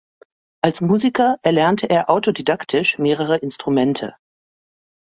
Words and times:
Als 0.63 0.81
Musiker 0.81 1.37
erlernte 1.43 1.87
er 1.87 2.09
autodidaktisch 2.09 2.97
mehrere 2.97 3.37
Instrumente. 3.37 4.15